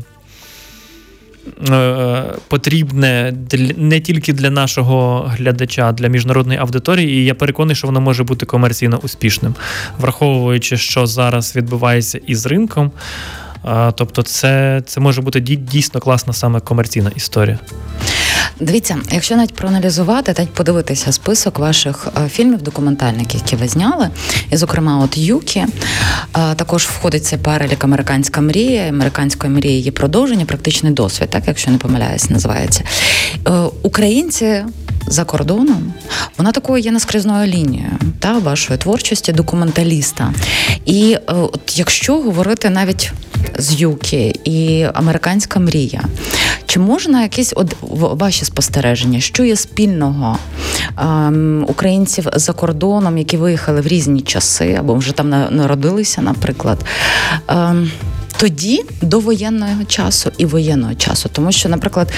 [2.47, 3.33] потрібне
[3.77, 7.21] не тільки для нашого глядача, а для міжнародної аудиторії.
[7.21, 9.55] І я переконаний, що воно може бути комерційно успішним,
[9.99, 12.91] враховуючи, що зараз відбувається із ринком.
[13.95, 17.59] Тобто, це, це може бути дійсно класна саме комерційна історія.
[18.59, 24.09] Дивіться, якщо навіть проаналізувати, та подивитися список ваших е, фільмів, документальних, які ви зняли,
[24.51, 25.67] і, зокрема, от Юкі, е,
[26.33, 31.77] також входить цей перелік американська мрія, американської мрії її продовження, практичний досвід, так якщо не
[31.77, 32.83] помиляюсь, називається.
[33.47, 34.63] Е, українці.
[35.07, 35.93] За кордоном
[36.37, 40.33] вона такою є наскрізною лінією та вашої творчості документаліста.
[40.85, 43.11] І от якщо говорити навіть
[43.57, 46.03] з Юкі і американська мрія,
[46.65, 47.75] чи можна якісь од...
[47.91, 50.37] ваші спостереження, що є спільного
[50.97, 56.85] ем, українців за кордоном, які виїхали в різні часи або вже там народилися, наприклад?
[57.47, 57.91] Ем,
[58.37, 62.11] тоді до воєнного часу і воєнного часу, тому що, наприклад,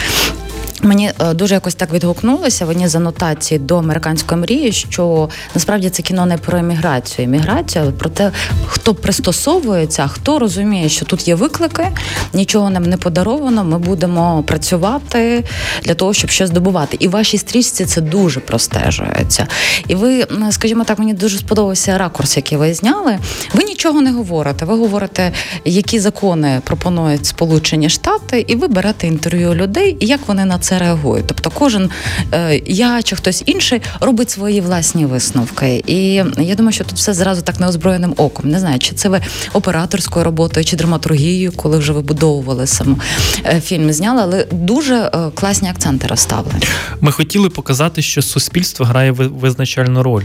[0.82, 5.90] Мені е, дуже якось так відгукнулося в одній з анотацій до американської мрії, що насправді
[5.90, 7.28] це кіно не про еміграцію.
[7.28, 8.32] Еміграція, але про те,
[8.68, 11.88] хто пристосовується, хто розуміє, що тут є виклики,
[12.34, 13.64] нічого нам не подаровано.
[13.64, 15.44] Ми будемо працювати
[15.84, 16.98] для того, щоб щось здобувати.
[17.00, 19.48] І в вашій стрічці це дуже простежується.
[19.88, 23.18] І ви, скажімо так, мені дуже сподобався ракурс, який ви зняли.
[23.54, 24.66] Ви нічого не говорите.
[24.66, 25.32] Ви говорите,
[25.66, 30.67] які закони пропонують Сполучені Штати, і ви берете інтерв'ю людей, і як вони на це
[30.72, 31.28] реагують.
[31.28, 31.90] Тобто, кожен
[32.34, 35.84] е, я чи хтось інший робить свої власні висновки.
[35.88, 38.50] І я думаю, що тут все зразу так неозброєним оком.
[38.52, 39.22] Не знаю, чи це ви
[39.54, 43.00] операторською роботою, чи драматургією, коли вже вибудовували саму
[43.46, 46.66] е, фільм, зняли, але дуже е, класні акценти розставлені.
[47.02, 50.24] Ми хотіли показати, що суспільство грає визначальну роль,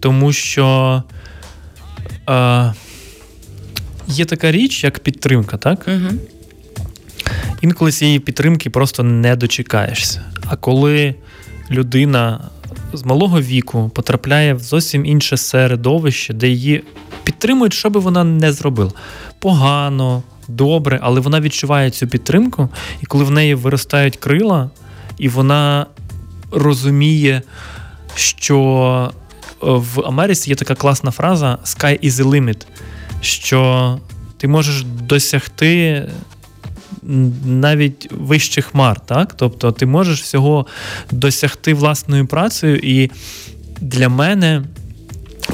[0.00, 1.02] тому що.
[2.28, 2.72] Е,
[4.08, 5.86] Є така річ, як підтримка, так?
[5.88, 6.18] Угу.
[7.60, 10.22] Інколи цієї підтримки просто не дочекаєшся.
[10.46, 11.14] А коли
[11.70, 12.40] людина
[12.92, 16.82] з малого віку потрапляє в зовсім інше середовище, де її
[17.24, 18.90] підтримують, що би вона не зробила.
[19.38, 22.68] Погано, добре, але вона відчуває цю підтримку,
[23.02, 24.70] і коли в неї виростають крила,
[25.18, 25.86] і вона
[26.52, 27.42] розуміє,
[28.14, 29.12] що
[29.60, 32.66] в Америці є така класна фраза Sky is the limit,
[33.20, 33.98] що
[34.36, 36.02] ти можеш досягти
[37.44, 39.34] навіть вищих хмар, так?
[39.36, 40.66] Тобто ти можеш всього
[41.10, 42.76] досягти власною працею.
[42.76, 43.10] І
[43.80, 44.62] для мене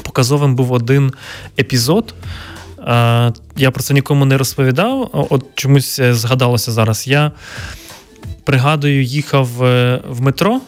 [0.03, 1.13] показовим був один
[1.59, 2.15] епізод.
[3.57, 5.09] Я про це нікому не розповідав.
[5.29, 7.07] От чомусь згадалося зараз.
[7.07, 7.31] Я
[8.43, 10.61] пригадую, їхав е, в метро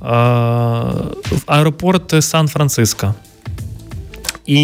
[0.00, 3.14] в аеропорт Сан-Франциско.
[4.48, 4.58] І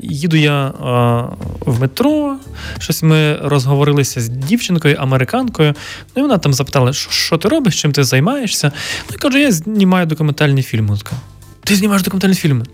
[0.00, 1.28] їду я а,
[1.60, 2.36] в метро,
[2.78, 5.74] щось ми розговорилися з дівчинкою, американкою.
[6.16, 8.72] Ну і вона там запитала, що ти робиш, чим ти займаєшся.
[9.10, 10.98] Ну і кажу, я знімаю документальні фільми.
[10.98, 11.16] Така,
[11.64, 12.64] Ти знімаєш документальні фільми?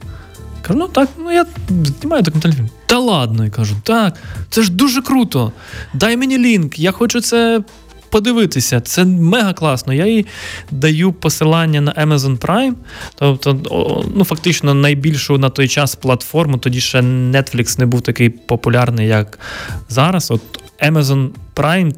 [0.62, 2.71] Кажу, ну так, ну я знімаю документальні фільми.
[2.87, 4.16] Та ладно, я кажу, так,
[4.51, 5.53] це ж дуже круто.
[5.94, 7.61] Дай мені лінк, я хочу це
[8.11, 8.81] подивитися.
[8.81, 9.92] Це мега класно.
[9.92, 10.27] Я їй
[10.71, 12.75] даю посилання на Amazon Prime,
[13.14, 13.61] тобто,
[14.14, 16.59] ну, фактично, найбільшу на той час платформу.
[16.59, 19.38] Тоді ще Netflix не був такий популярний, як
[19.88, 20.31] зараз.
[20.31, 20.42] От
[20.83, 21.92] Amazon Prime.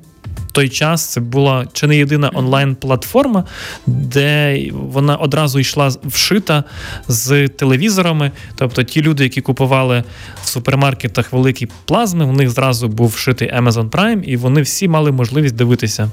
[0.50, 3.44] Той час це була чи не єдина онлайн-платформа,
[3.86, 6.64] де вона одразу йшла вшита
[7.08, 8.30] з телевізорами.
[8.54, 10.04] Тобто ті люди, які купували
[10.42, 15.12] в супермаркетах великі плазми, у них зразу був вшитий Amazon Prime, і вони всі мали
[15.12, 16.10] можливість дивитися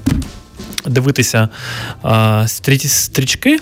[0.86, 1.50] дивитися
[2.02, 3.60] а, стрічки.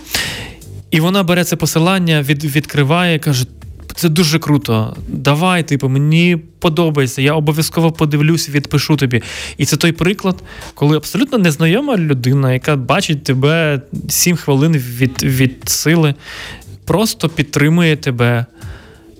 [0.92, 3.46] І вона бере це посилання, від, відкриває, каже:
[3.96, 4.98] це дуже круто.
[5.08, 7.22] Давай, типу, мені подобається.
[7.22, 9.22] Я обов'язково подивлюсь, відпишу тобі.
[9.58, 15.70] І це той приклад, коли абсолютно незнайома людина, яка бачить тебе 7 хвилин від, від
[15.70, 16.16] сили,
[16.86, 18.46] просто підтримує тебе.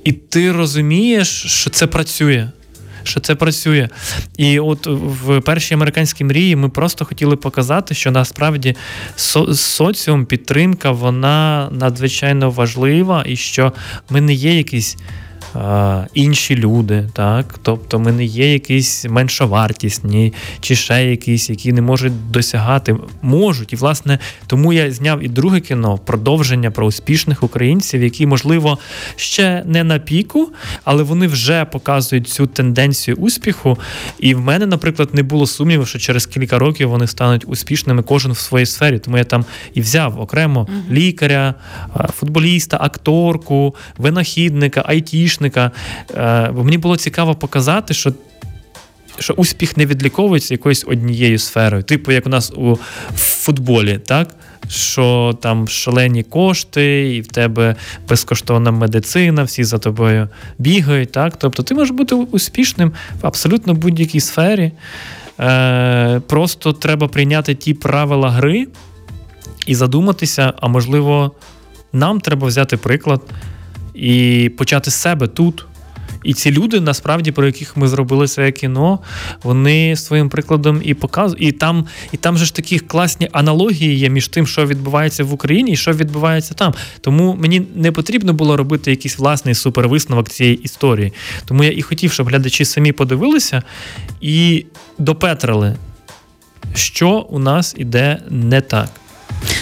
[0.04, 2.50] І ти розумієш, що це працює
[3.08, 3.90] що це працює.
[4.38, 8.76] І от в першій американській мрії ми просто хотіли показати, що насправді
[9.16, 13.74] со- соціум, підтримка, вона надзвичайно важлива, і що
[14.10, 14.98] ми не є якісь
[16.14, 17.60] інші люди, так?
[17.62, 23.74] Тобто ми не є якісь меншовартісні, чи ще якісь, які не можуть досягати, можуть.
[23.74, 28.78] І, власне, тому я зняв і друге кіно продовження про успішних українців, які, можливо,
[29.16, 30.52] ще не на піку,
[30.84, 33.78] але вони вже показують цю тенденцію успіху.
[34.20, 38.32] І в мене, наприклад, не було сумніву, що через кілька років вони стануть успішними, кожен
[38.32, 39.00] в своїй сфері.
[39.00, 41.54] Тому я там і взяв окремо лікаря,
[42.20, 45.72] футболіста, акторку, винахідника, айтішника підручника.
[46.16, 48.14] Е, бо мені було цікаво показати, що.
[49.20, 52.78] Що успіх не відліковується якоюсь однією сферою, типу як у нас у
[53.16, 54.36] футболі, так?
[54.70, 57.76] Що там шалені кошти, і в тебе
[58.10, 61.12] безкоштовна медицина, всі за тобою бігають.
[61.12, 61.38] так?
[61.38, 64.72] Тобто ти можеш бути успішним в абсолютно будь-якій сфері.
[65.40, 68.68] Е, Просто треба прийняти ті правила гри
[69.68, 71.32] і задуматися, а можливо,
[71.94, 73.22] нам треба взяти приклад
[73.96, 75.66] і почати з себе тут.
[76.26, 79.00] І ці люди, насправді, про яких ми зробили своє кіно,
[79.44, 81.44] вони своїм прикладом і показують.
[81.44, 85.34] І там і там же ж такі класні аналогії є між тим, що відбувається в
[85.34, 86.74] Україні і що відбувається там.
[87.02, 91.14] Тому мені не потрібно було робити якийсь власний супервисновок цієї історії.
[91.46, 93.64] Тому я і хотів, щоб глядачі самі подивилися
[94.22, 94.66] і
[94.98, 95.76] допетрили,
[96.74, 98.90] що у нас іде не так.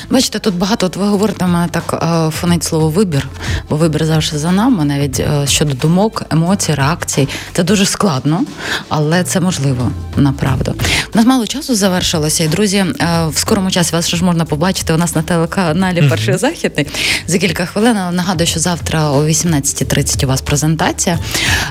[0.09, 3.27] Бачите, тут багато от ви говорите, мене так е, фонить слово вибір,
[3.69, 7.27] бо вибір завжди за нами, навіть е, щодо думок, емоцій, реакцій.
[7.53, 8.41] Це дуже складно,
[8.89, 10.75] але це можливо направду.
[11.13, 14.45] У нас мало часу завершилося, і друзі, е, в скорому часі вас ще ж можна
[14.45, 16.87] побачити у нас на телеканалі Перший західний
[17.27, 17.97] за кілька хвилин.
[18.11, 21.19] Нагадую, що завтра о 18.30 у вас презентація,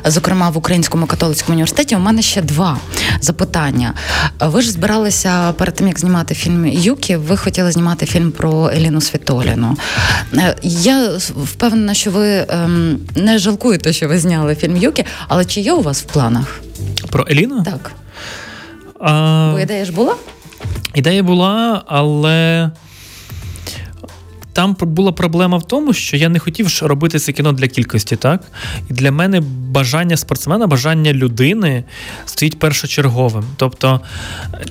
[0.04, 1.96] зокрема в Українському католицькому університеті.
[1.96, 2.78] У мене ще два
[3.20, 3.94] запитання.
[4.40, 9.00] Ви ж збиралися перед тим, як знімати фільм Юкі, ви хотіли знімати фільм про Еліну
[9.00, 9.76] Світоліну.
[10.34, 15.60] Е, я впевнена, що ви ем, не жалкуєте, що ви зняли фільм Юкі, але чи
[15.60, 16.60] є у вас в планах?
[17.10, 17.62] Про Еліну?
[17.62, 17.92] Так.
[19.00, 19.50] А...
[19.52, 20.14] Бо ідея ж була?
[20.94, 22.70] Ідея була, але.
[24.52, 28.42] Там була проблема в тому, що я не хотів робити це кіно для кількості, так?
[28.90, 31.84] І для мене бажання спортсмена, бажання людини
[32.26, 33.44] стоїть першочерговим.
[33.56, 34.00] Тобто,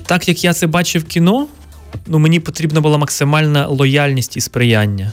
[0.06, 1.46] так як я це бачив в кіно,
[2.06, 5.12] ну, мені потрібна була максимальна лояльність і сприяння.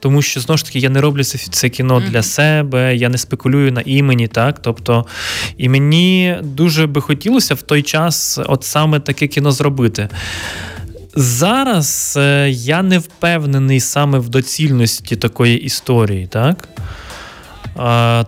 [0.00, 2.10] Тому що знову ж таки я не роблю це, це кіно mm-hmm.
[2.10, 4.58] для себе, я не спекулюю на імені, так.
[4.62, 5.06] Тобто,
[5.56, 10.08] і мені дуже би хотілося в той час от саме таке кіно зробити.
[11.14, 16.68] Зараз е, я не впевнений саме в доцільності такої історії, так?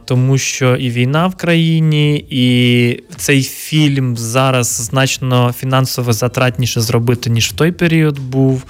[0.04, 7.48] Тому що і війна в країні, і цей фільм зараз значно фінансово затратніше зробити, ніж
[7.48, 8.64] в той період був.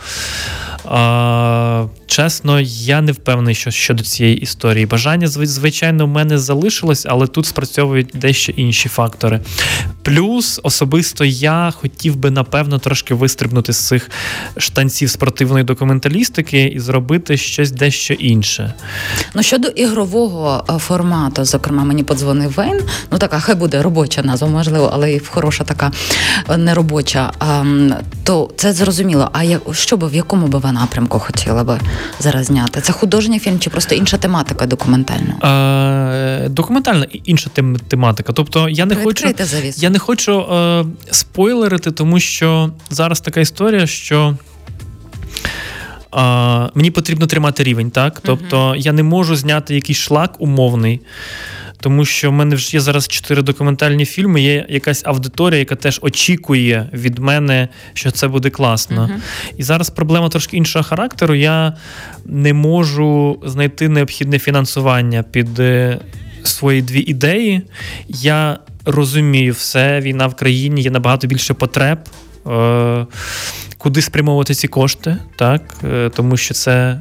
[2.13, 4.87] Чесно, я не впевнений, що щодо цієї історії.
[4.87, 9.41] Бажання, звичайно, в мене залишилось, але тут спрацьовують дещо інші фактори.
[10.03, 14.11] Плюс, особисто я хотів би, напевно, трошки вистрибнути з цих
[14.57, 18.75] штанців спортивної документалістики і зробити щось дещо інше.
[19.35, 22.81] Ну, щодо ігрового е, формату, зокрема, мені подзвонив Вейн.
[23.11, 25.93] Ну, така, хай буде робоча назва, можливо, але і хороша така
[26.49, 27.33] е, неробоча.
[28.25, 29.31] То це зрозуміло.
[29.33, 31.81] А що би в якому би ви напрямку хотіла би?
[32.21, 32.81] Зараз зняти?
[32.81, 35.35] Це художній фільм чи просто інша тематика документальна?
[36.45, 38.33] Е, Документальна інша тем, тематика.
[38.33, 39.35] Тобто я не хочу
[39.77, 44.37] я не хочу е, спойлерити, тому що зараз така історія, що.
[46.13, 48.21] А, Мені потрібно тримати рівень, так?
[48.25, 51.01] Тобто я не можу зняти якийсь шлак умовний,
[51.81, 54.43] тому що в мене вже є зараз чотири документальні фільми.
[54.43, 59.11] Є якась аудиторія, яка теж очікує від мене, що це буде класно.
[59.13, 59.57] Uh-huh.
[59.57, 61.35] І зараз проблема трошки іншого характеру.
[61.35, 61.77] Я
[62.25, 65.99] не можу знайти необхідне фінансування під е,
[66.43, 67.63] свої дві ідеї.
[68.09, 71.99] Я розумію все, війна в країні, є набагато більше потреб
[72.47, 73.07] е,
[73.83, 77.01] куди спрямовувати ці кошти, так, е, тому що це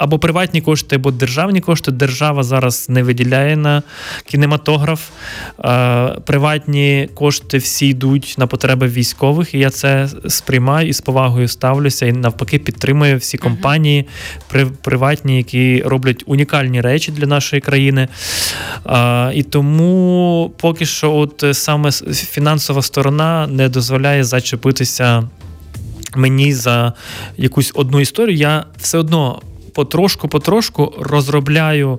[0.00, 1.90] або приватні кошти, або державні кошти.
[1.90, 3.82] Держава зараз не виділяє на
[4.24, 5.08] кінематограф.
[6.24, 12.06] Приватні кошти всі йдуть на потреби військових, і я це сприймаю і з повагою ставлюся.
[12.06, 14.06] І навпаки підтримую всі компанії
[14.82, 18.08] приватні, які роблять унікальні речі для нашої країни.
[19.34, 25.28] І тому поки що, от саме фінансова сторона не дозволяє зачепитися.
[26.14, 26.92] Мені за
[27.36, 29.42] якусь одну історію я все одно
[29.80, 31.98] потрошку-потрошку розробляю,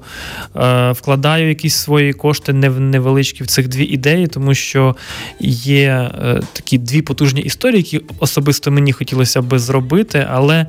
[0.55, 4.95] е, вкладаю якісь свої кошти невеличкі в цих дві ідеї, тому що
[5.39, 10.65] є е, такі дві потужні історії, які особисто мені хотілося би зробити, але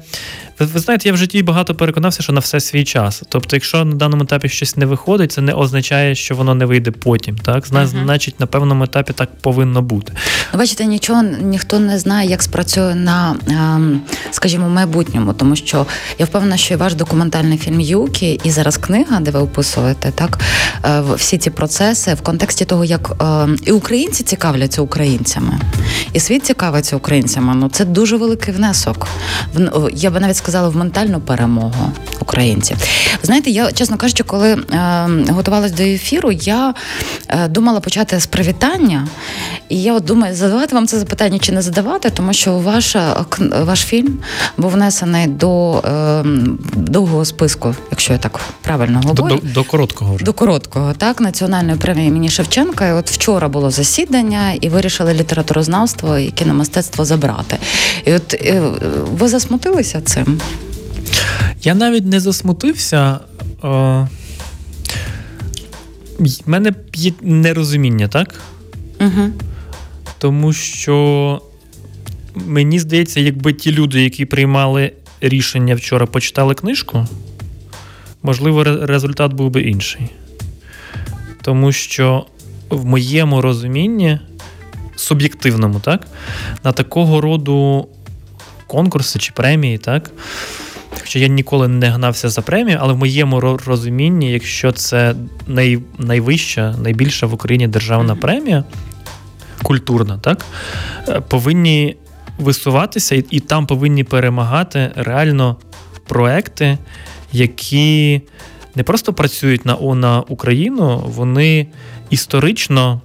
[0.58, 3.22] ви, ви знаєте, я в житті багато переконався, що на все свій час.
[3.28, 6.90] Тобто, якщо на даному етапі щось не виходить, це не означає, що воно не вийде
[6.90, 7.38] потім.
[7.38, 10.12] Так, значить, на певному етапі так повинно бути.
[10.52, 14.00] Ну, бачите, нічого ніхто не знає, як спрацює на, ем,
[14.30, 15.86] скажімо, майбутньому, тому що
[16.18, 20.38] я впевнена, що і ваш документальний фільм Юкі і зараз книга, де ви описуєте так
[20.84, 25.59] е, всі ці процеси в контексті того, як ем, і українці цікавляться українцями,
[26.12, 27.55] і світ цікавиться українцями.
[27.55, 29.09] Ну це дуже великий внесок.
[29.92, 32.76] Я би навіть сказала в ментальну перемогу українців.
[33.22, 34.59] Знаєте, я чесно кажучи, коли е,
[35.30, 36.74] готувалась до ефіру, я
[37.28, 39.09] е, думала почати з привітання,
[39.68, 42.96] і я от думаю, задавати вам це запитання чи не задавати, тому що ваш,
[43.62, 44.18] ваш фільм
[44.57, 46.24] був внесений до е,
[46.88, 49.34] довгого списку, якщо я так правильно говорю.
[49.34, 50.24] До, до, до короткого вже.
[50.24, 52.88] До короткого, так, національної премії імені Шевченка.
[52.88, 57.56] І От вчора було засідання, і вирішили літературознавство і кіномистецтво забрати.
[58.04, 58.60] І от е,
[59.12, 60.40] ви засмутилися цим?
[61.62, 63.18] Я навіть не засмутився.
[63.62, 64.06] О,
[66.18, 68.40] в мене є нерозуміння, так?
[69.00, 69.30] Угу.
[70.18, 71.42] Тому що
[72.34, 74.92] мені здається, якби ті люди, які приймали
[75.22, 77.06] рішення вчора, почитали книжку,
[78.22, 80.10] можливо, результат був би інший.
[81.42, 82.26] Тому що
[82.70, 84.18] в моєму розумінні,
[84.96, 86.06] суб'єктивному, так,
[86.64, 87.88] на такого роду
[88.66, 90.10] конкурси чи премії, так,
[91.00, 95.14] Хоча я ніколи не гнався за премію, але в моєму розумінні, якщо це
[95.46, 98.64] най, найвища, найбільша в Україні державна премія,
[99.62, 100.46] культурна, так,
[101.08, 101.96] е, повинні
[102.38, 105.56] висуватися і, і там повинні перемагати реально
[106.06, 106.78] проекти,
[107.32, 108.20] які
[108.74, 111.66] не просто працюють на, на Україну, вони
[112.10, 113.00] історично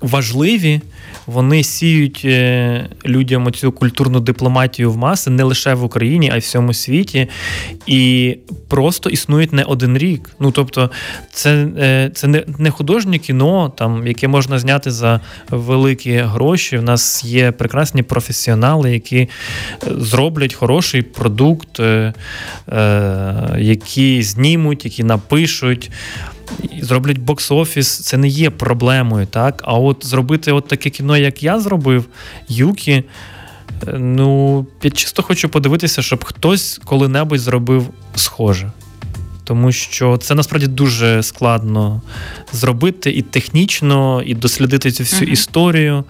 [0.00, 0.80] важливі
[1.26, 6.38] вони сіють е, людям оцю культурну дипломатію в маси не лише в Україні, а й
[6.38, 7.28] в всьому світі,
[7.86, 8.36] і
[8.68, 10.30] просто існують не один рік.
[10.40, 10.90] Ну тобто,
[11.32, 15.20] це е, це не не художнє кіно, там яке можна зняти за
[15.50, 16.78] великі гроші.
[16.78, 19.28] У нас є прекрасні професіонали, які е,
[19.98, 21.80] зроблять хороший продукт,
[23.58, 25.90] які знімуть, які напишуть
[26.82, 29.62] зроблять бокс-офіс, це не є проблемою, так?
[29.66, 32.04] А от зробити от таке кіно, як я зробив,
[32.48, 32.92] Юкі.
[32.92, 33.04] Е,
[33.98, 38.72] ну, я чисто хочу подивитися, щоб хтось коли-небудь зробив схоже.
[39.44, 42.02] Тому що це насправді дуже складно
[42.52, 45.32] зробити і технічно, і дослідити цю всю uh-huh.
[45.32, 46.04] історію,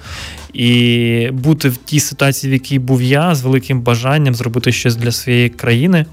[0.52, 5.12] і бути в тій ситуації, в якій був я, з великим бажанням зробити щось для
[5.12, 6.06] своєї країни.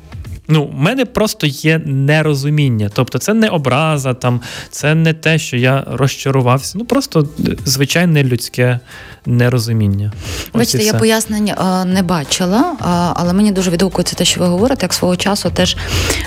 [0.47, 2.89] Ну, в мене просто є нерозуміння.
[2.93, 6.77] Тобто, це не образа, там, це не те, що я розчарувався.
[6.77, 7.29] Ну просто
[7.65, 8.79] звичайне людське
[9.27, 10.11] нерозуміння.
[10.53, 11.51] Бачите, я пояснень
[11.85, 12.75] не бачила,
[13.15, 15.77] але мені дуже відгукується те, що ви говорите, як свого часу теж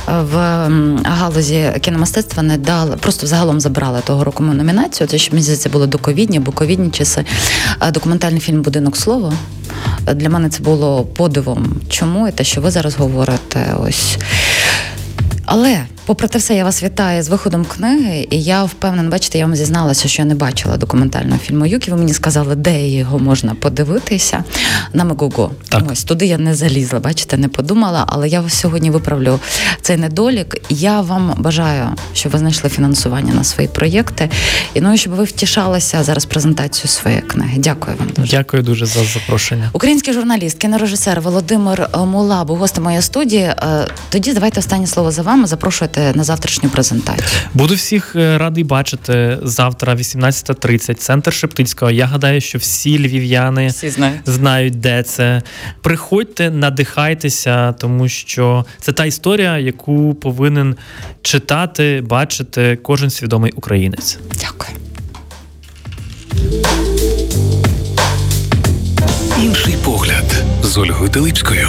[0.06, 0.36] в
[1.04, 5.06] галузі кіномистецтва не дали, просто взагалом забрали того року номінацію.
[5.06, 7.24] Це що мені здається, було доковідні або ковідні часи.
[7.92, 9.32] Документальний фільм Будинок слова.
[10.14, 11.80] Для мене це було подивом.
[11.88, 14.18] Чому і те, що ви зараз говорите, ось.
[15.44, 19.46] Але Попри те все, я вас вітаю з виходом книги, і я впевнена, бачите, я
[19.46, 21.90] вам зізналася, що я не бачила документального фільму Юкі.
[21.90, 24.44] Ви мені сказали, де його можна подивитися
[24.92, 25.50] на Мегого.
[25.90, 29.40] Ось туди я не залізла, бачите, не подумала, але я сьогодні виправлю
[29.80, 30.56] цей недолік.
[30.70, 34.30] Я вам бажаю, щоб ви знайшли фінансування на свої проєкти.
[34.74, 37.54] І ну, щоб ви втішалися зараз презентацію своєї книги.
[37.58, 38.36] Дякую вам дуже.
[38.36, 39.70] Дякую дуже за запрошення.
[39.72, 43.42] Український журналіст, кінорежисер Володимир Мула, був гостем моєї студії.
[43.42, 45.46] Е, тоді давайте останнє слово за вами.
[45.94, 47.40] Запрошуйте на завтрашню презентацію?
[47.54, 51.90] Буду всіх е, радий бачити завтра, 18.30, центр Шептицького.
[51.90, 54.20] Я гадаю, що всі львів'яни всі знають.
[54.26, 55.42] знають, де це.
[55.82, 60.76] Приходьте, надихайтеся, тому що це та історія, яку повинен
[61.22, 64.18] читати, бачити кожен свідомий українець.
[64.40, 64.76] Дякую.
[69.42, 71.68] Інший погляд з Ольгою Телипською.